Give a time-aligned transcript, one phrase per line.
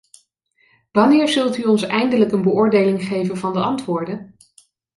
[0.91, 4.35] Wanneer zult u ons eindelijk een beoordeling geven van de antwoorden?